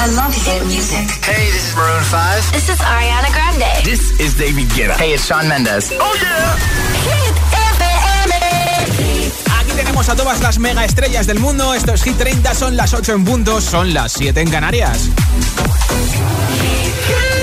[0.00, 1.10] I love hit music.
[1.26, 2.52] Hey, this is Maroon 5.
[2.52, 3.84] This is Ariana Grande.
[3.84, 4.94] This is David Guetta.
[4.94, 5.90] Hey, it's Shawn Mendes.
[5.98, 6.54] Oh yeah.
[7.02, 7.34] Hit
[9.58, 11.74] Aquí tenemos a todas las mega estrellas del mundo.
[11.74, 15.08] Esto es Hit 30, son las 8 en puntos, son las 7 en Canarias.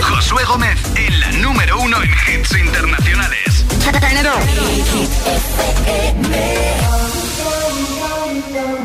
[0.01, 3.65] Josué Gómez en la número uno en hits internacionales.
[8.47, 8.84] Have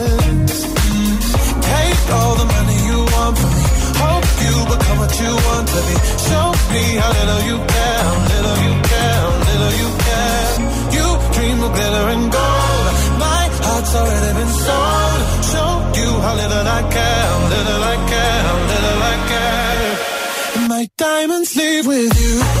[6.73, 10.51] Me how little you care, little you care, little you care.
[10.95, 11.05] You
[11.35, 12.85] dream of glitter and gold.
[13.25, 15.21] My heart's already been sold.
[15.51, 20.67] Show you how little I care, little I care, little I care.
[20.67, 22.60] My diamonds leave with you.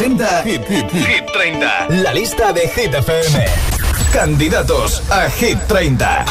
[0.00, 1.88] Hit 30.
[1.90, 3.44] La lista de Hit FM.
[4.10, 6.24] Candidatos a Hit 30.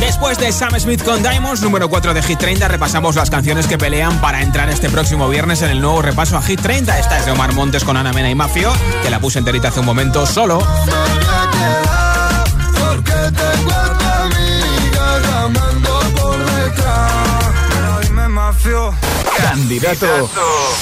[0.00, 3.76] Después de Sam Smith con Diamonds, número 4 de Hit 30, repasamos las canciones que
[3.76, 6.98] pelean para entrar este próximo viernes en el nuevo repaso a Hit 30.
[6.98, 8.72] Esta es de Omar Montes con Ana Mena y Mafio,
[9.02, 10.66] que la puse enterita hace un momento solo.
[19.42, 20.30] Candidato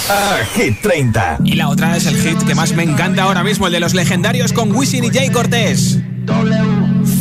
[0.09, 1.39] a Hit 30.
[1.45, 3.95] Y la otra es el hit que más me encanta ahora mismo, el de los
[3.95, 5.99] legendarios con Wisin y Jay Cortés.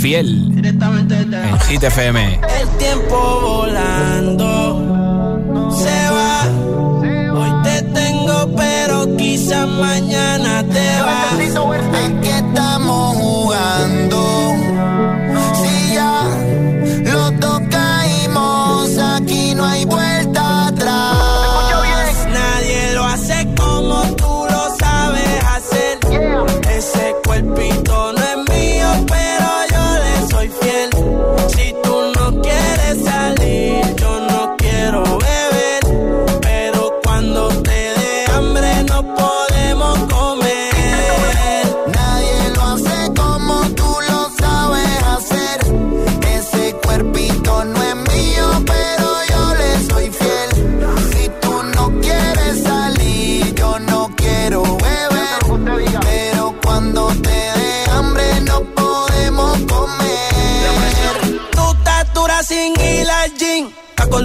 [0.02, 0.52] Fiel.
[0.64, 2.40] En Hit FM.
[2.62, 4.82] El tiempo volando
[5.72, 6.44] se va.
[7.34, 11.34] Hoy te tengo, pero quizás mañana te vas.
[11.34, 14.35] ¿A qué estamos jugando?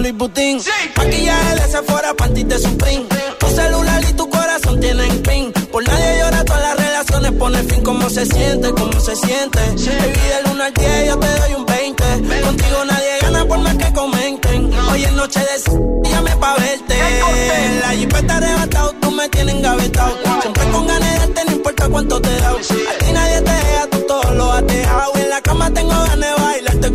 [0.01, 0.59] Louis Vuitton.
[0.59, 0.71] Sí.
[0.97, 3.05] Maquillaje de Sephora, panty de Supreme.
[3.39, 5.51] Tu celular y tu corazón tienen pin.
[5.71, 7.83] Por nadie llora, todas las relaciones pone fin.
[7.83, 8.71] ¿Cómo se siente?
[8.71, 9.59] ¿Cómo se siente?
[9.77, 9.89] Sí.
[9.89, 12.03] Baby, del 1 al 10 yo te doy un 20.
[12.41, 14.73] Contigo nadie gana por más que comenten.
[14.91, 16.95] Hoy es noche de llame pa' verte.
[17.81, 20.17] La jipeta arrebatado, tú me tienes engavetado.
[20.41, 22.55] Siempre con ganas de no importa cuánto te da.
[22.99, 25.11] Ti nadie te deja, tú todo lo has dejado.
[25.15, 26.40] En la cama tengo ganas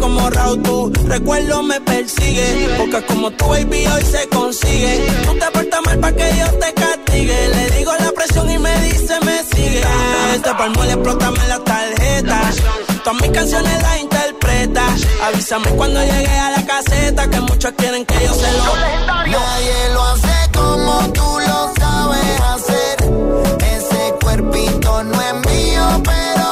[0.07, 0.63] como Raúl.
[0.63, 2.75] Tu recuerdo me persigue.
[2.79, 5.07] Porque como tu baby hoy se consigue.
[5.25, 7.49] Tú te portas mal pa' que yo te castigue.
[7.55, 9.83] Le digo la presión y me dice me sigue.
[10.35, 12.41] Este palmo le explótame la tarjeta.
[13.03, 14.85] Todas mis canciones las interpreta.
[15.27, 18.77] Avísame cuando llegue a la caseta que muchos quieren que yo se lo.
[19.27, 22.97] Nadie lo hace como tú lo sabes hacer.
[23.75, 26.46] Ese cuerpito no es mío, pero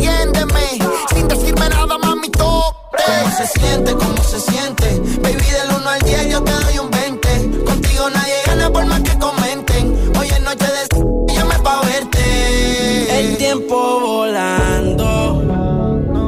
[0.00, 0.78] enciéndeme.
[1.14, 3.02] Sin decirme nada, mami, tope.
[3.06, 3.92] ¿Cómo se siente?
[3.92, 4.86] ¿Cómo se siente?
[5.22, 7.64] Baby, del 1 al 10 yo te doy un 20.
[7.64, 10.12] Contigo nadie gana por más que comenten.
[10.18, 13.20] Hoy es noche de llame pa' verte.
[13.20, 15.42] El tiempo volando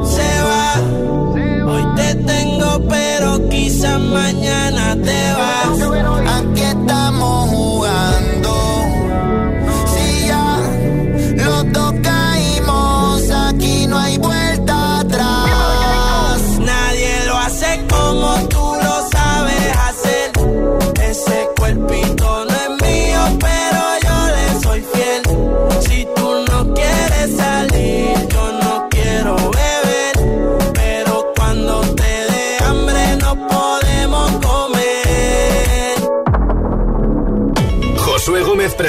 [0.05, 0.75] se va.
[1.71, 4.62] Hoy te tengo, pero quizás mañana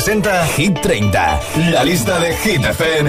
[0.05, 1.41] presenta Hit 30,
[1.71, 3.09] la lista de Hit FM.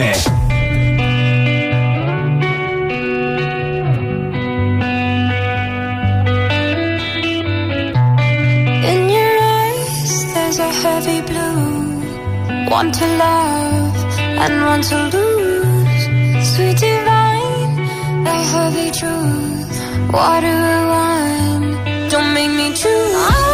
[8.91, 12.69] In your eyes, there's a heavy blue.
[12.69, 13.95] One to love
[14.39, 16.03] and one to lose.
[16.55, 20.13] Sweet divine, a heavy truth.
[20.13, 23.44] Water wine, don't make me choose.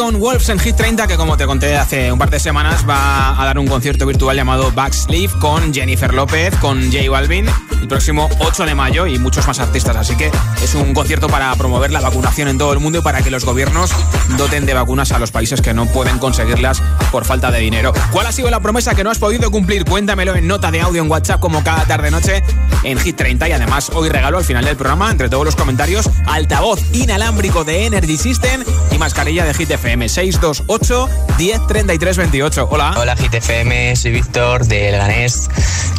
[0.00, 3.38] Con Wolves en Hit 30, que como te conté hace un par de semanas, va
[3.38, 7.44] a dar un concierto virtual llamado Backsleeve con Jennifer López, con J Balvin,
[7.82, 9.96] el próximo 8 de mayo y muchos más artistas.
[9.96, 13.20] Así que es un concierto para promover la vacunación en todo el mundo y para
[13.20, 13.90] que los gobiernos
[14.38, 17.92] doten de vacunas a los países que no pueden conseguirlas por falta de dinero.
[18.10, 19.84] ¿Cuál ha sido la promesa que no has podido cumplir?
[19.84, 22.42] Cuéntamelo en nota de audio en WhatsApp como cada tarde-noche
[22.84, 26.08] en Hit 30 y además hoy regalo al final del programa, entre todos los comentarios,
[26.26, 32.68] altavoz inalámbrico de Energy System y mascarilla de Hit FM 628 10 33 28.
[32.70, 32.94] Hola.
[32.96, 35.48] Hola GTFM, soy Víctor de Leganés.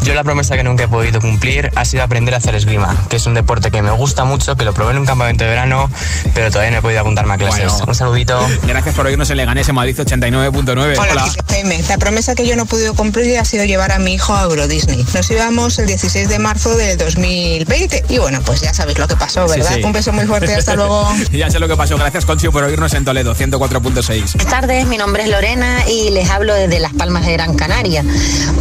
[0.04, 3.18] Yo la promesa que nunca he podido cumplir ha sido aprender a hacer esgrima, que
[3.18, 5.92] es un deporte que me gusta mucho, que lo probé en un campamento de verano,
[6.34, 7.72] pero todavía no he podido apuntarme a clases.
[7.72, 7.86] Bueno.
[7.88, 8.48] Un saludito.
[8.64, 10.98] Gracias por oírnos en Leganés en Madrid 89.9.
[10.98, 11.84] Hola, GTFM.
[11.90, 14.44] La promesa que yo no he podido cumplir ha sido llevar a mi hijo a
[14.44, 15.06] Euro Disney.
[15.14, 19.16] Nos íbamos el 16 de marzo del 2020 y bueno, pues ya sabéis lo que
[19.16, 19.76] pasó, ¿verdad?
[19.76, 19.84] sí.
[19.84, 21.08] Un beso muy fuerte, hasta luego.
[21.32, 21.98] ya sé lo que pasó.
[21.98, 23.36] Gracias, Conchio, por oírnos en Toledo
[23.72, 24.34] 104.6.
[24.36, 28.04] Buenas tardes, mi nombre es Lorena y les hablo desde Las Palmas de Gran Canaria.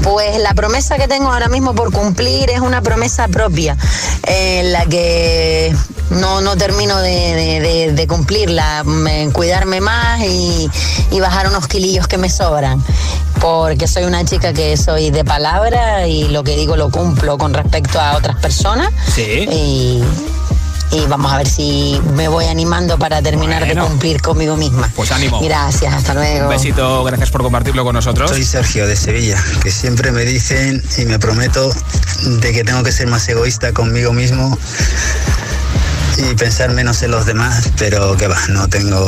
[0.05, 3.77] Pues la promesa que tengo ahora mismo por cumplir es una promesa propia,
[4.25, 5.75] en la que
[6.11, 8.85] no, no termino de, de- de- de cumplirla,
[9.33, 10.71] cuidarme más y,
[11.11, 12.83] y bajar unos kilillos que me sobran.
[13.41, 17.53] Porque soy una chica que soy de palabra y lo que digo lo cumplo con
[17.55, 18.91] respecto a otras personas.
[19.13, 19.23] Sí.
[19.51, 20.03] Y,
[20.93, 23.83] y vamos a ver si me voy animando para terminar Bueno.
[23.85, 24.91] de cumplir conmigo misma.
[24.95, 25.41] Pues ánimo.
[25.41, 26.45] Gracias, hasta luego.
[26.45, 28.31] Un besito, gracias por compartirlo con nosotros.
[28.31, 31.73] Soy Sergio de Sevilla, que siempre me dicen y me prometo
[32.25, 34.59] de que tengo que ser más egoísta conmigo mismo
[36.21, 39.07] y pensar menos en los demás, pero que va, no tengo,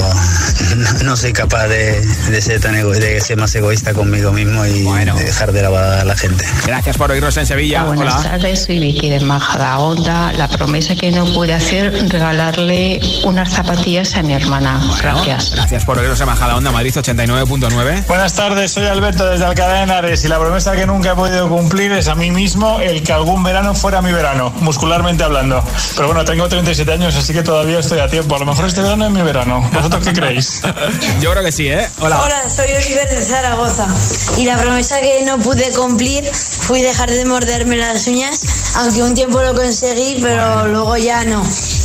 [0.77, 2.01] no, no soy capaz de,
[2.31, 6.01] de ser tan ego- de ser más egoísta conmigo mismo y de dejar de lavar
[6.01, 6.45] a la gente.
[6.67, 7.85] Gracias por oírnos en Sevilla.
[7.85, 8.23] Buenas Hola.
[8.31, 10.33] tardes, soy Vicky de Majadahonda.
[10.33, 14.81] La promesa que no pude hacer, regalarle unas zapatillas a mi hermana.
[15.01, 15.53] Gracias.
[15.55, 18.07] Gracias por oírnos en Bajada Onda Madrid 89.9.
[18.07, 21.49] Buenas tardes, soy Alberto desde Alcalá de Henares y la promesa que nunca he podido
[21.49, 25.63] cumplir es a mí mismo el que algún verano fuera mi verano, muscularmente hablando.
[25.95, 28.37] Pero bueno, tengo 37 años, así que todavía estoy a tiempo.
[28.37, 29.69] A lo mejor este verano es mi verano.
[29.73, 30.63] ¿Vosotros qué creéis?
[31.21, 31.89] Yo creo que sí, ¿eh?
[32.01, 32.21] Hola.
[32.49, 33.87] soy Oliver de Zaragoza
[34.37, 38.41] y la promesa que no pude cumplir fue dejar de morderme las uñas,
[38.77, 41.43] aunque un tiempo lo conseguí, pero luego ya no.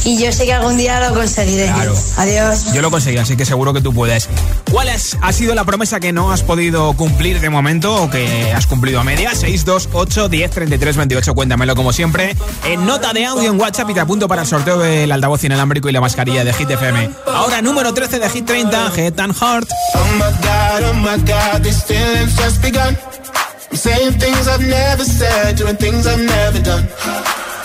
[0.08, 1.68] Y yo sé que algún día lo conseguiré.
[2.16, 2.74] Adiós.
[2.74, 4.30] Yo lo conseguí, así que seguro que tú puedes.
[4.72, 8.54] ¿Cuál es- ha sido la promesa que no has podido cumplir de momento o que
[8.54, 9.36] has cumplido a media?
[9.36, 11.34] 628 10 33 28.
[11.34, 12.38] Cuéntamelo como siempre.
[12.64, 15.90] En nota de audio en WhatsApp y te apunto para el sorteo del altavoz inalámbrico
[15.90, 17.10] y la mascarilla de Hit FM.
[17.28, 19.68] Ahora, número 13 de Hit 30, Head and Heart.
[19.94, 22.98] Oh my god, oh my god, these feelings just begun.
[23.72, 26.88] I'm saying things I've never said, doing things I've never done.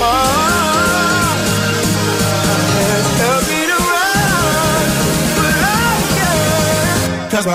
[0.00, 0.06] Cause
[7.46, 7.52] my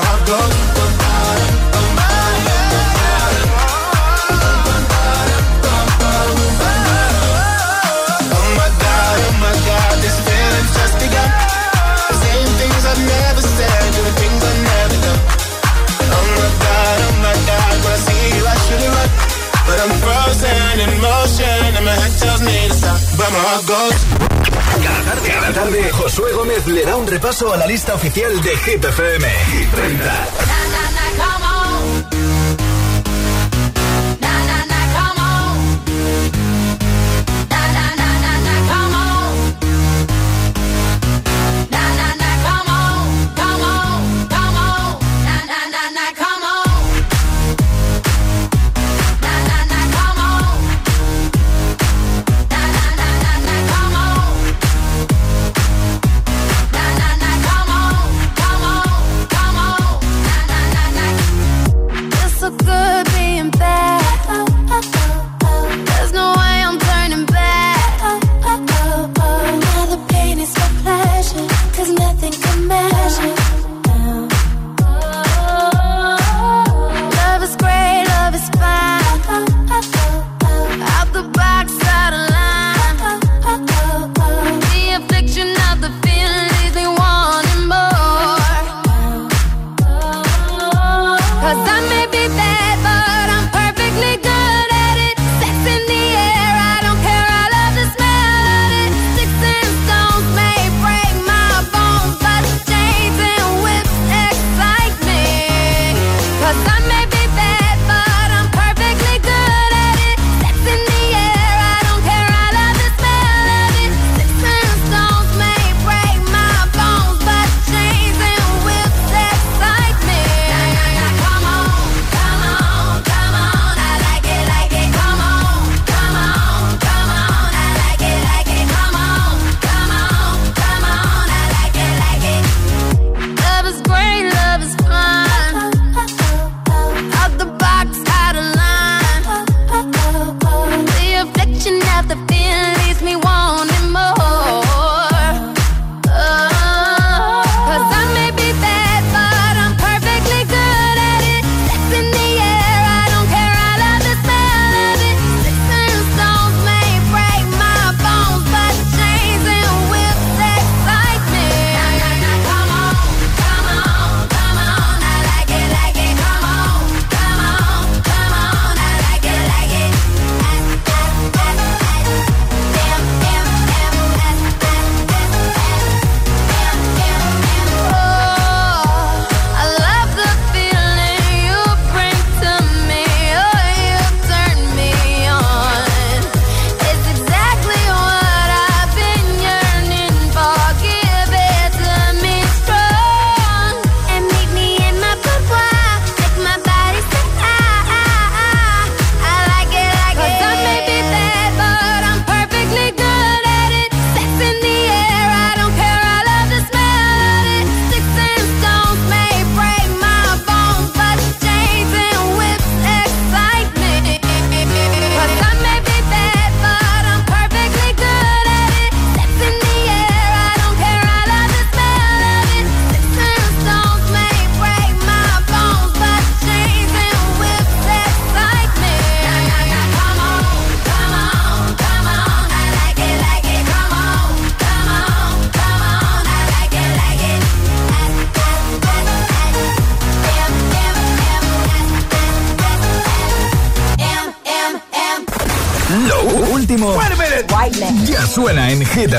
[0.00, 0.65] heart goes
[23.26, 28.56] Cada tarde, cada tarde, Josué Gómez le da un repaso a la lista oficial de
[28.56, 28.84] Hit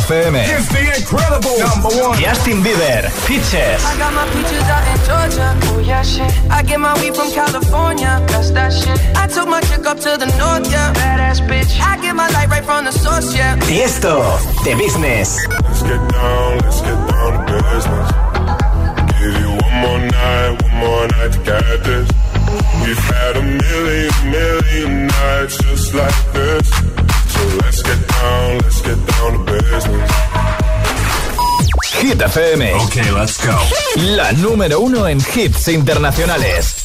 [0.08, 0.40] FM.
[0.40, 2.18] It's the incredible number one.
[2.20, 3.84] Justin Bieber, Peaches.
[3.84, 5.50] I got my peaches out in Georgia.
[5.68, 6.32] Oh yeah, shit.
[6.50, 8.24] I get my weed from California.
[8.28, 8.98] That's that shit.
[9.18, 10.94] I took my chick up to the north, yeah.
[10.94, 11.80] Badass bitch.
[11.82, 13.58] I get my light right from the source, yeah.
[13.68, 14.24] Tiesto,
[14.64, 15.46] The Business.
[15.50, 18.08] Let's get down, let's get down to business.
[19.20, 22.08] Give you one more night, one more night to get this.
[22.80, 26.16] We've had a million, million nights just like
[32.28, 32.74] FM.
[32.74, 33.58] Ok, let's go.
[34.02, 36.84] La número uno en hits internacionales.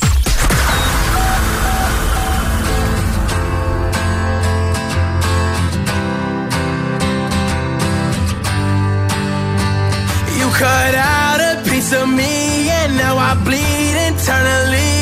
[10.39, 15.02] You cut out a piece of me and now I bleed internally.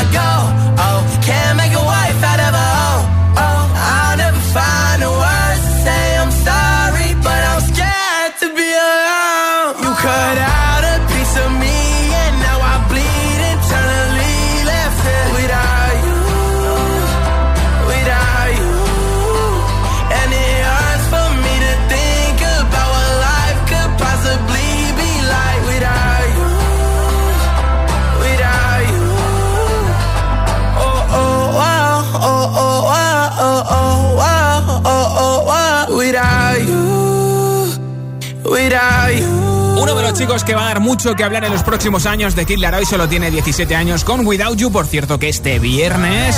[40.21, 42.85] chicos que va a dar mucho que hablar en los próximos años de Kid Laroi
[42.85, 44.71] solo tiene 17 años con Without You.
[44.71, 46.35] Por cierto, que este viernes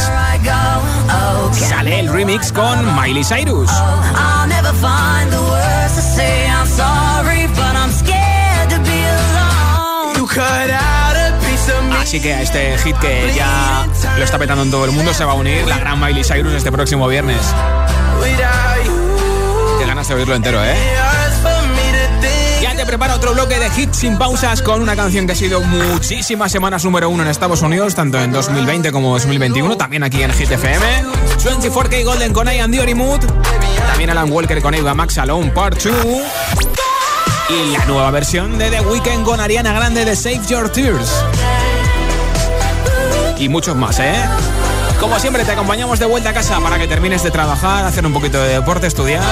[1.52, 3.70] sale el remix con Miley Cyrus.
[12.00, 13.86] Así que a este hit que ya
[14.18, 16.54] lo está petando en todo el mundo se va a unir la gran Miley Cyrus
[16.54, 17.42] este próximo viernes.
[19.78, 20.78] Qué ganas de oírlo entero, ¿eh?
[22.84, 26.52] Te prepara otro bloque de hits sin pausas con una canción que ha sido muchísimas
[26.52, 30.52] semanas número uno en Estados Unidos, tanto en 2020 como 2021, también aquí en Hit
[30.52, 30.86] FM.
[31.38, 33.22] 24K Golden con Ian Dior Mood.
[33.88, 35.94] También Alan Walker con Eva Max Alone Part 2.
[37.50, 41.24] Y la nueva versión de The Weeknd con Ariana Grande de Save Your Tears.
[43.38, 44.14] Y muchos más, ¿eh?
[45.00, 48.12] Como siempre, te acompañamos de vuelta a casa para que termines de trabajar, hacer un
[48.12, 49.24] poquito de deporte, estudiar.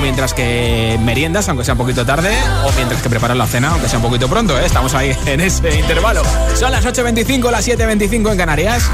[0.00, 2.30] Mientras que meriendas, aunque sea un poquito tarde.
[2.64, 4.64] O mientras que preparas la cena, aunque sea un poquito pronto, ¿eh?
[4.64, 6.22] Estamos ahí en ese intervalo.
[6.54, 8.90] Son las 8.25, las 7.25 en Canarias.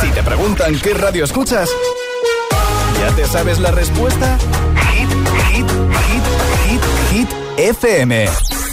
[0.00, 1.68] Si te preguntan qué radio escuchas,
[3.00, 4.38] ¿ya te sabes la respuesta?
[4.92, 5.10] Hit,
[5.52, 6.24] hit, hit,
[6.68, 8.51] hit, hit, FM.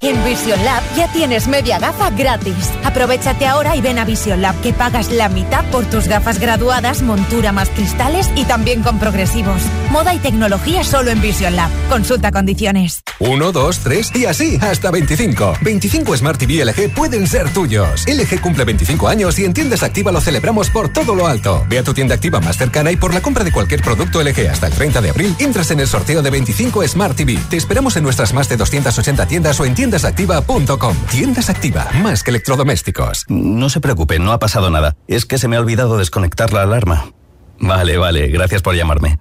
[0.00, 2.70] En Vision Lab ya tienes media gafa gratis.
[2.84, 7.00] Aprovechate ahora y ven a Vision Lab que pagas la mitad por tus gafas graduadas,
[7.00, 9.62] montura más cristales y también con progresivos.
[9.90, 11.70] Moda y tecnología solo en Vision Lab.
[11.88, 13.00] Consulta condiciones.
[13.18, 15.54] 1, 2, 3 y así hasta 25.
[15.62, 18.04] 25 Smart TV LG pueden ser tuyos.
[18.06, 21.64] LG cumple 25 años y en tiendas activa lo celebramos por todo lo alto.
[21.70, 24.50] Ve a tu tienda activa más cercana y por la compra de cualquier producto LG
[24.50, 27.38] hasta el 30 de abril entras en el sorteo de 25 Smart TV.
[27.48, 30.96] Te esperamos en nuestras más de 280 tiendas o en tiendasactiva.com.
[31.10, 33.24] Tiendas Activa, más que electrodomésticos.
[33.28, 34.94] No se preocupe, no ha pasado nada.
[35.08, 37.12] Es que se me ha olvidado desconectar la alarma.
[37.58, 39.18] Vale, vale, gracias por llamarme.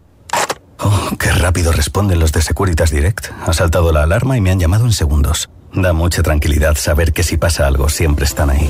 [0.79, 3.27] Oh, qué rápido responden los de Securitas Direct.
[3.45, 5.49] Ha saltado la alarma y me han llamado en segundos.
[5.73, 8.69] Da mucha tranquilidad saber que si pasa algo siempre están ahí.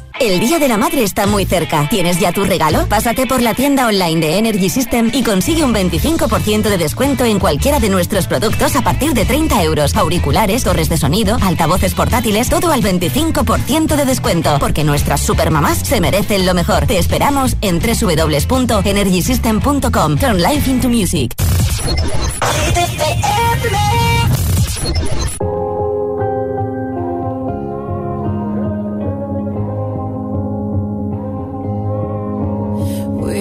[0.21, 1.89] El Día de la Madre está muy cerca.
[1.89, 2.85] ¿Tienes ya tu regalo?
[2.87, 7.39] Pásate por la tienda online de Energy System y consigue un 25% de descuento en
[7.39, 9.95] cualquiera de nuestros productos a partir de 30 euros.
[9.95, 14.57] Auriculares, torres de sonido, altavoces portátiles, todo al 25% de descuento.
[14.59, 16.85] Porque nuestras supermamás se merecen lo mejor.
[16.85, 20.17] Te esperamos en www.energysystem.com.
[20.17, 21.33] Turn life into music.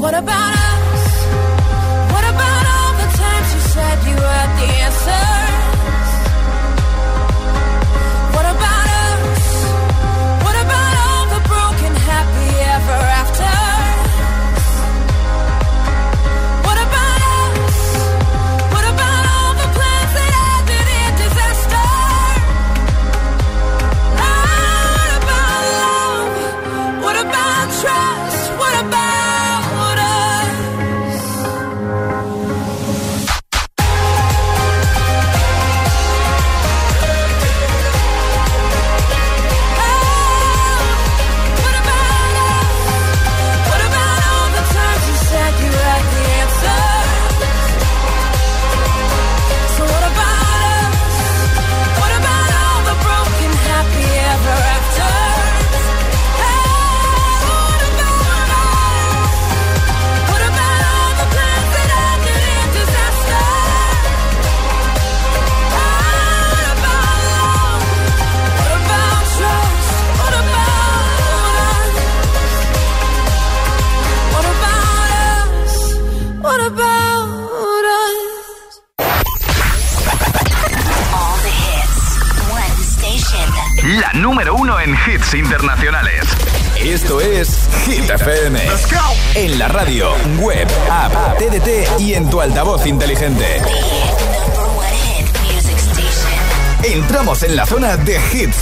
[0.00, 1.26] What about us?
[2.12, 5.39] What about all the times you said you had the answers?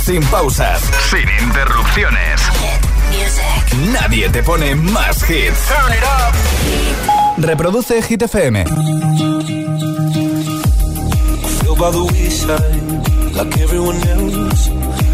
[0.08, 2.40] Sin pausas, sin interrupciones.
[3.92, 5.68] Nadie te pone más hits.
[7.36, 8.64] Reproduce Hit FM.
[11.60, 14.70] feel by the wayside like everyone else.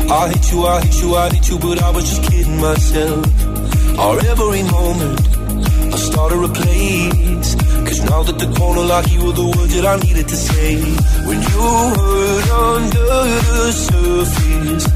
[0.09, 3.27] I hate you, I hate you, I hate you, but I was just kidding myself.
[3.99, 5.21] Our every moment,
[5.93, 7.54] I started a place.
[7.95, 10.83] Cause now that the corner like you were the words that I needed to say.
[11.29, 11.63] When you
[11.95, 13.07] hurt under
[13.55, 14.87] the surface,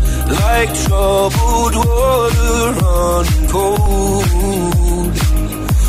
[0.42, 5.14] like troubled water running cold.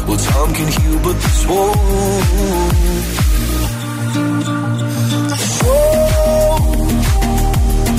[0.08, 1.80] Well, time can heal, but this won't.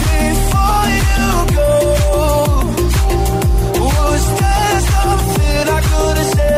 [0.07, 1.73] Before you go,
[3.87, 6.50] was there something I could have said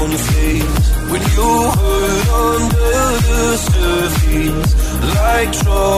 [0.00, 0.86] on your face.
[1.10, 4.70] When you hurt under the surface,
[5.14, 5.95] like troubled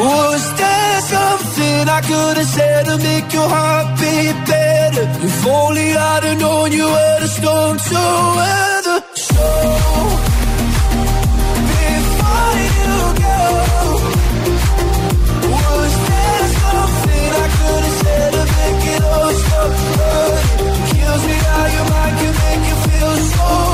[0.00, 5.06] Was there something I could have said to make your heart beat better?
[5.28, 8.02] If only I'd have known you were the storm to
[8.38, 8.98] weather.
[9.12, 9.44] So,
[11.76, 13.40] before you go,
[15.52, 19.70] was there something I could have said to make it all stop?
[20.64, 23.69] It kills me how your mind can make you feel so.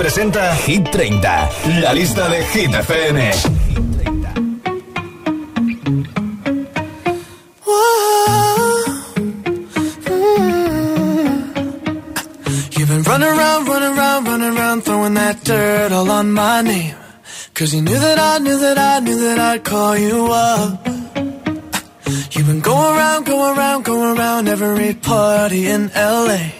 [0.00, 1.50] Presenta Hit 30,
[1.82, 3.18] la lista de Hit FM.
[12.70, 16.94] You've been running around, running around, running around, throwing that dirt all on my name.
[17.52, 20.86] Cause you knew that I knew that I knew that I'd call you up.
[22.32, 26.59] You've been going around, going around, going around every party in LA.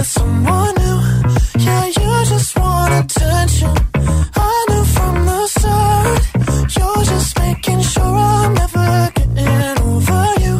[0.00, 0.98] with someone new.
[1.64, 3.74] Yeah, you just want attention.
[4.48, 6.22] I knew from the start.
[6.76, 10.56] You're just making sure I'm never getting over you.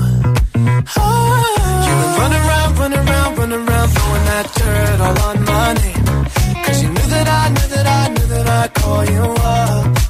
[0.97, 1.87] Ah.
[1.87, 6.65] You've been running around, running around, running around, throwing that dirt all on my name.
[6.65, 9.27] Cause you knew that I knew that I knew that I'd call you
[9.57, 10.10] up.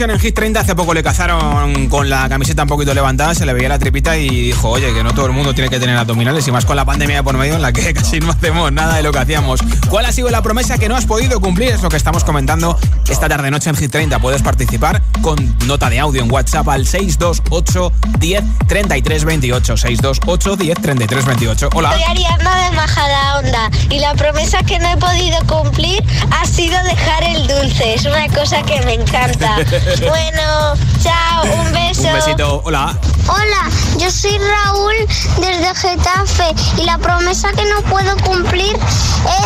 [0.00, 3.44] Tension en Hit 30 hace poco le cazaron con la camiseta un poquito levantada, se
[3.44, 5.94] le veía la tripita y dijo, oye, que no todo el mundo tiene que tener
[5.94, 8.72] abdominales y más con la pandemia de por medio en la que casi no hacemos
[8.72, 9.60] nada de lo que hacíamos.
[9.90, 11.72] ¿Cuál ha sido la promesa que no has podido cumplir?
[11.72, 12.78] Es lo que estamos comentando
[13.10, 14.18] esta tarde noche en Hit 30.
[14.20, 15.36] Puedes participar con
[15.66, 21.68] nota de audio en WhatsApp al 628 10 33 28 628 10 33 28.
[21.74, 21.92] Hola.
[21.92, 26.82] Soy Ariadna de Majada Onda y la promesa que no he podido cumplir ha sido
[26.84, 27.94] dejar el dulce.
[27.94, 29.56] Es una cosa que me encanta.
[30.08, 32.02] bueno, chao, un beso.
[32.08, 32.62] Un besito.
[32.64, 32.96] Hola.
[33.28, 34.94] Hola, yo soy Raúl
[35.40, 38.76] desde de Getafe y la promesa que no puedo cumplir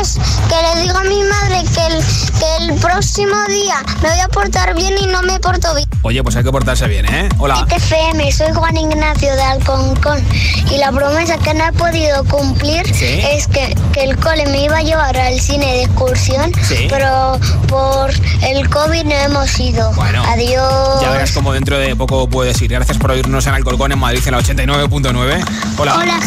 [0.00, 0.14] es
[0.48, 2.04] que le digo a mi madre que el,
[2.38, 5.86] que el próximo día me voy a portar bien y no me porto bien.
[6.02, 7.28] Oye, pues hay que portarse bien, ¿eh?
[7.38, 7.66] Hola.
[7.68, 10.22] TFM, soy Juan Ignacio de Alconcón
[10.70, 13.20] y la promesa que no he podido cumplir Sí.
[13.32, 16.86] es que, que el cole me iba a llevar al cine de excursión, Sí.
[16.88, 17.38] pero
[17.68, 18.10] por
[18.42, 19.92] el COVID no hemos ido.
[19.94, 20.22] Bueno.
[20.34, 21.00] Adiós.
[21.00, 22.72] Ya verás como dentro de poco puedes ir.
[22.72, 25.44] Gracias por oírnos en Alcolcón, en Madrid, en la 89.9.
[25.78, 25.96] Hola.
[25.96, 26.20] Hola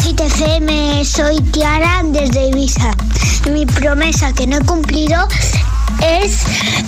[1.04, 2.90] soy Tiara desde Ibiza.
[3.50, 5.28] Mi promesa que no he cumplido
[6.02, 6.38] es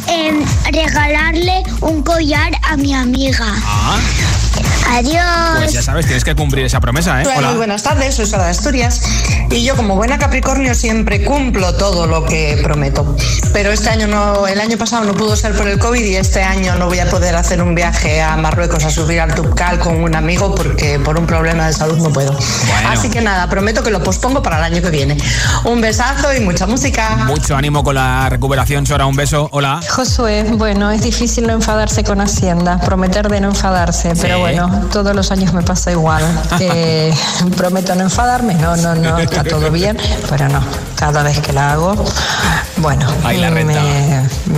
[0.09, 0.43] em,
[0.73, 3.55] regalarle un collar a mi amiga.
[3.65, 3.99] Ah,
[4.91, 5.59] Adiós.
[5.59, 7.27] pues ya sabes, tienes que cumplir esa promesa, ¿eh?
[7.37, 9.01] Hola, muy buenas tardes, soy Sara de Asturias
[9.51, 13.17] y yo como buena Capricornio siempre cumplo todo lo que prometo.
[13.53, 16.43] Pero este año no, el año pasado no pudo ser por el COVID y este
[16.43, 20.03] año no voy a poder hacer un viaje a Marruecos a subir al Tubcal con
[20.03, 22.37] un amigo porque por un problema de salud no puedo.
[22.89, 25.17] Así que nada, prometo que lo pospongo para el año que viene.
[25.65, 27.25] Un besazo y mucha música.
[27.27, 29.07] Mucho ánimo con la recuperación, Sora.
[29.07, 29.49] Un beso.
[29.53, 29.81] Hola.
[29.89, 34.50] Josué, bueno, es difícil no enfadarse con Hacienda, prometer de no enfadarse, pero bueno,
[34.93, 36.23] todos los años me pasa igual.
[36.61, 37.13] Eh,
[37.57, 39.97] prometo no enfadarme, no, no, no, está todo bien,
[40.29, 40.63] pero no,
[40.97, 41.95] cada vez que la hago,
[42.81, 43.83] bueno, Ahí la me, renta.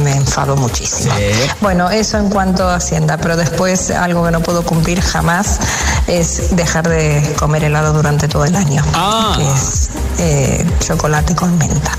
[0.03, 1.15] me enfado muchísimo.
[1.17, 1.51] Sí.
[1.61, 5.59] Bueno, eso en cuanto a Hacienda, pero después algo que no puedo cumplir jamás
[6.07, 9.35] es dejar de comer helado durante todo el año, Ah.
[9.37, 11.93] que es eh, chocolate con menta.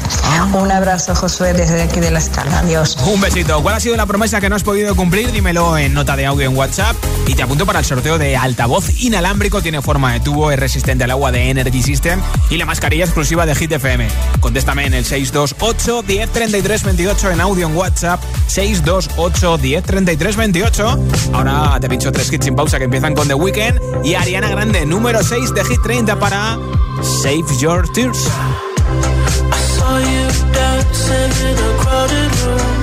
[0.54, 2.60] Un abrazo, Josué, desde aquí de la escala.
[2.60, 2.98] Adiós.
[3.06, 3.62] Un besito.
[3.62, 5.32] ¿Cuál ha sido la promesa que no has podido cumplir?
[5.32, 6.96] Dímelo en nota de audio en WhatsApp
[7.28, 9.62] y te apunto para el sorteo de altavoz inalámbrico.
[9.62, 13.46] Tiene forma de tubo, es resistente al agua de Energy System y la mascarilla exclusiva
[13.46, 14.08] de Hit FM.
[14.40, 18.22] Contéstame en el 628 10 33 28 en audio en WhatsApp.
[18.46, 21.00] 628 10 33 28.
[21.34, 24.86] Ahora te pincho tres hits sin pausa que empiezan con The Weeknd y Ariana Grande,
[24.86, 26.60] número 6 de Hit 30 para
[27.02, 28.20] Save Your Tears.
[29.80, 32.76] saw you dancing in a crowded room.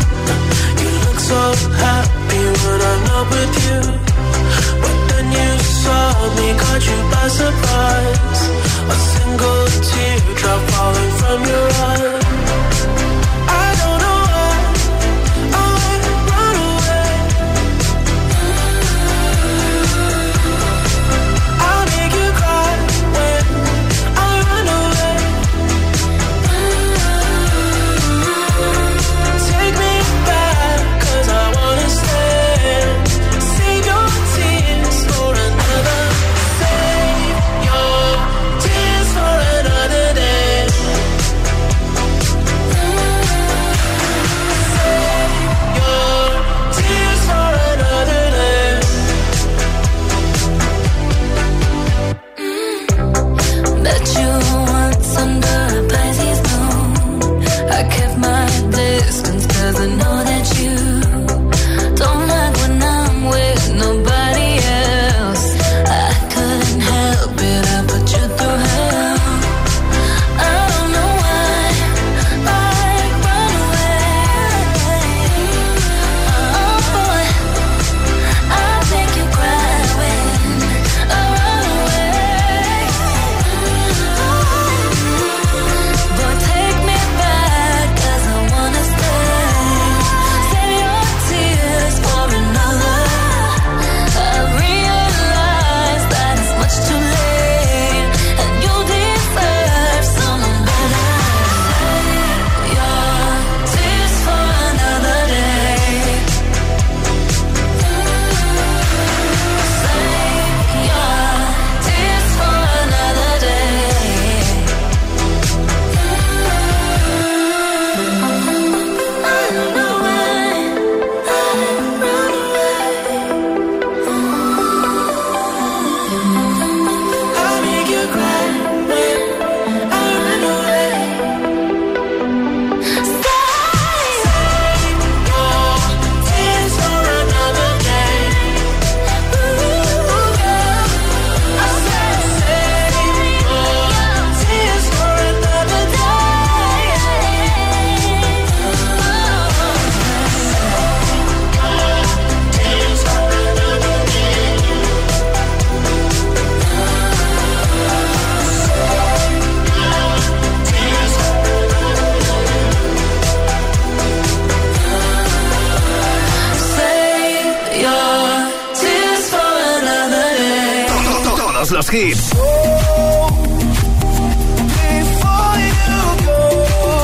[0.83, 1.43] You look so
[1.79, 3.81] happy when I'm not with you.
[4.83, 5.51] But then you
[5.85, 8.43] saw me, caught you by surprise.
[8.91, 12.20] A single teardrop falling from your eye.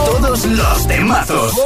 [0.06, 1.65] Todos los temazos.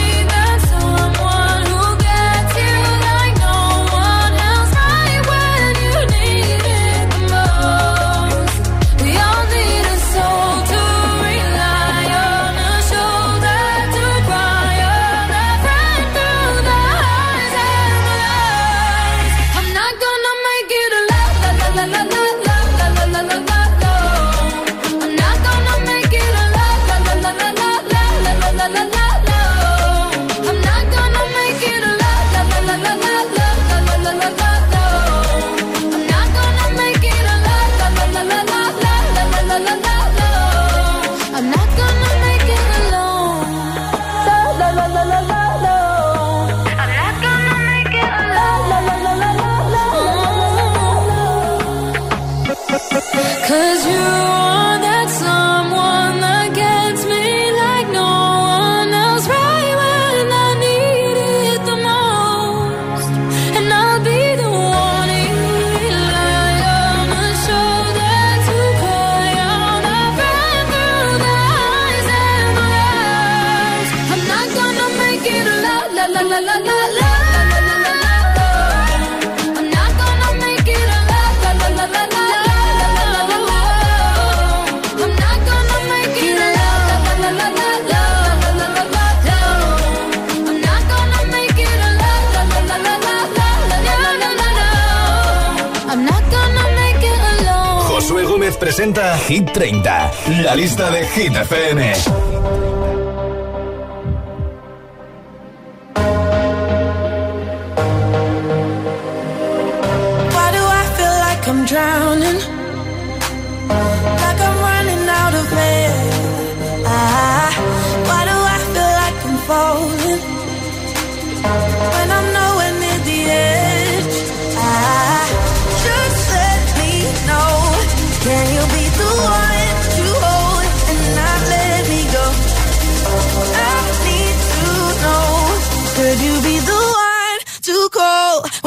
[100.51, 101.90] la lista de Hit FM.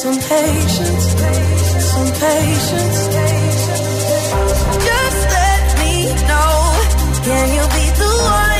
[0.00, 1.06] some patience,
[1.92, 3.00] some patience.
[4.88, 5.94] Just let me
[6.26, 6.52] know.
[7.22, 8.59] Can you be the one?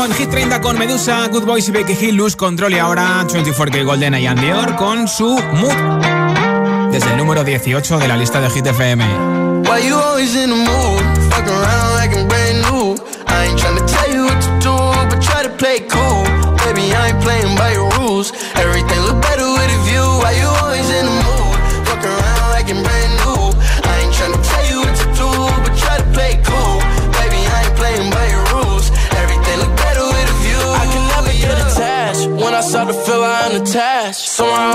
[0.00, 3.22] Ritmo en Hit 30 con Medusa, Good Boys y Becky Hill, Luz Control y ahora
[3.26, 6.90] 24K Golden y Dior con su Mood.
[6.90, 9.04] Desde el número 18 de la lista de Hit FM.
[9.68, 11.02] Why you always in the mood?
[11.30, 12.96] Fuck around like I'm brand new.
[13.26, 14.76] I ain't tryna tell you what to do,
[15.10, 16.24] but try to play cool.
[16.64, 18.32] Baby, I ain't playing by your rules.
[18.54, 18.99] Everything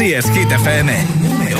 [0.00, 0.90] Así es, Hit FM.
[1.20, 1.58] Número.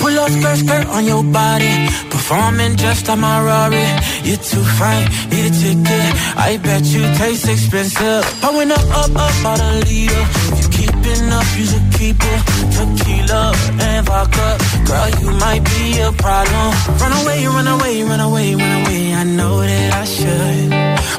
[0.00, 1.70] Pull up skirt, skirt on your body.
[2.10, 3.86] Performing just like my Rari.
[4.24, 6.14] You're too fine, need a ticket.
[6.36, 8.24] I bet you taste expensive.
[8.42, 10.24] I went up, up, up, out a leader.
[10.50, 12.40] If you keeping up, you should keep it.
[12.74, 14.58] Tequila and vodka.
[14.84, 16.74] Girl, you might be a problem.
[16.98, 19.14] Run away, run away, run away, run away.
[19.14, 20.70] I know that I should.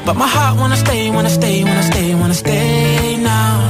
[0.04, 3.69] But my heart wanna stay, wanna stay, wanna stay, wanna stay now.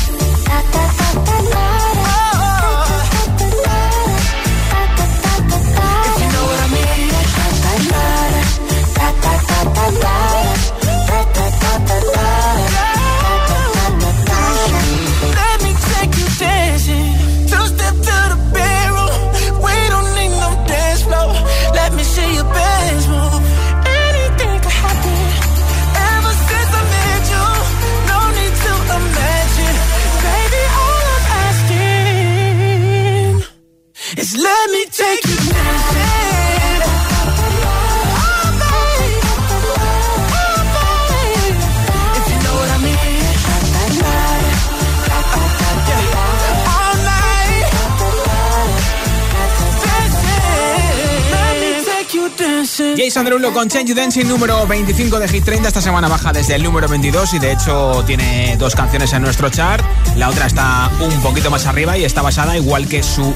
[53.03, 55.69] Jason Derulo con Change Dancing, número 25 de Hit 30.
[55.69, 59.49] Esta semana baja desde el número 22 y de hecho tiene dos canciones en nuestro
[59.49, 59.83] chart.
[60.17, 63.33] La otra está un poquito más arriba y está basada, igual que su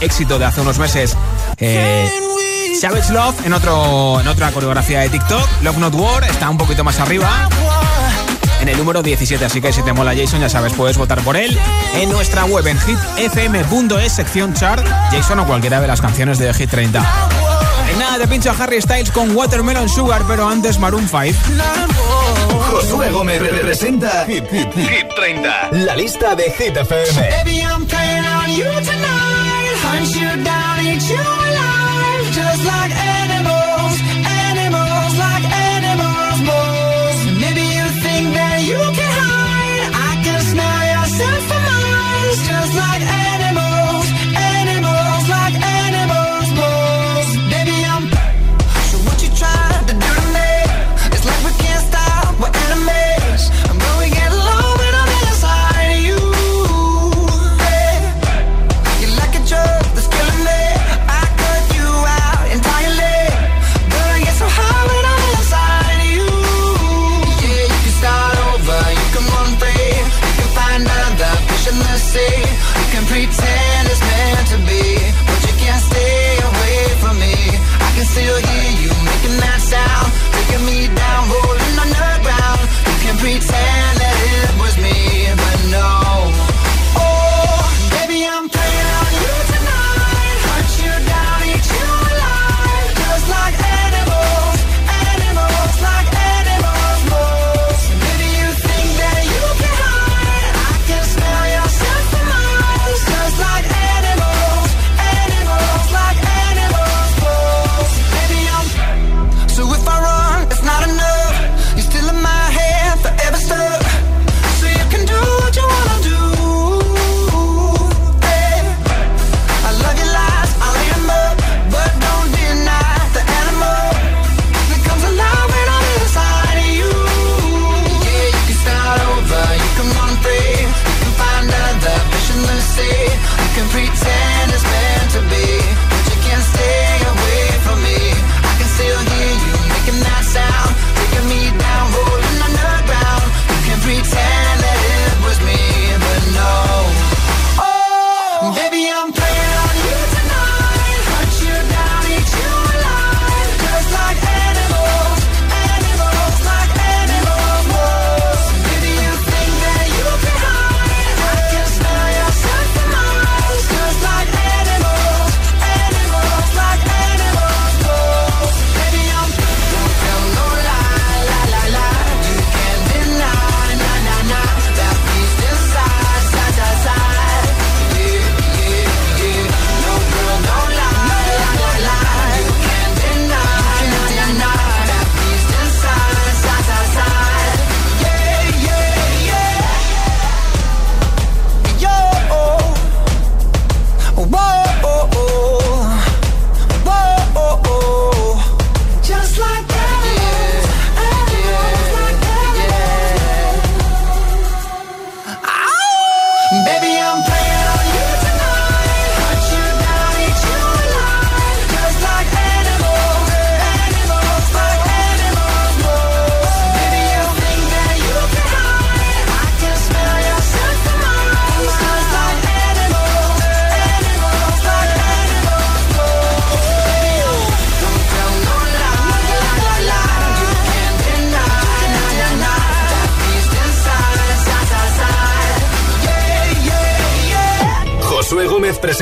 [0.00, 1.18] éxito de hace unos meses,
[1.58, 2.10] eh,
[2.80, 5.46] Savage Love, en, otro, en otra coreografía de TikTok.
[5.62, 7.50] Love Not War está un poquito más arriba.
[8.62, 11.36] En el número 17, así que si te mola Jason, ya sabes, puedes votar por
[11.36, 11.58] él
[11.94, 16.70] en nuestra web en hitfm.es, sección chart, Jason o cualquiera de las canciones de Hit
[16.70, 17.43] 30.
[18.14, 21.36] Nada, te pincho a Harry Styles con Watermelon Sugar, pero antes Maroon 5.
[22.70, 25.70] Josué Gómez representa Hit, Hit, Hit 30.
[25.72, 27.28] La lista de Hit FM.
[27.44, 27.84] Baby, I'm